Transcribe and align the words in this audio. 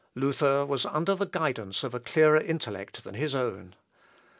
Luther 0.15 0.65
was 0.65 0.87
under 0.87 1.13
the 1.13 1.27
guidance 1.27 1.83
of 1.83 1.93
a 1.93 1.99
clearer 1.99 2.41
intellect 2.41 3.03
than 3.03 3.13
his 3.13 3.35
own. 3.35 3.75